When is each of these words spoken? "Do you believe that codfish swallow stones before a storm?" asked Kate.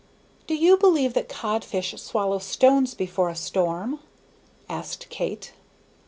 "Do 0.47 0.55
you 0.55 0.77
believe 0.77 1.13
that 1.13 1.29
codfish 1.29 1.93
swallow 2.01 2.39
stones 2.39 2.95
before 2.95 3.29
a 3.29 3.35
storm?" 3.35 3.99
asked 4.67 5.07
Kate. 5.09 5.53